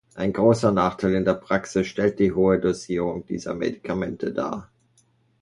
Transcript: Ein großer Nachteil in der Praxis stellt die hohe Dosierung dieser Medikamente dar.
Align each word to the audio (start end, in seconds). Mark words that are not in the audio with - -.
Ein 0.15 0.33
großer 0.33 0.71
Nachteil 0.71 1.13
in 1.13 1.25
der 1.25 1.35
Praxis 1.35 1.85
stellt 1.85 2.17
die 2.17 2.31
hohe 2.33 2.57
Dosierung 2.59 3.23
dieser 3.27 3.53
Medikamente 3.53 4.33
dar. 4.33 4.67